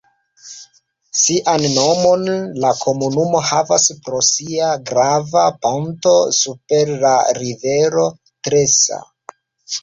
[1.23, 2.23] Sian nomon
[2.63, 8.09] la komunumo havas pro sia grava ponto super la rivero
[8.49, 9.01] Tresa.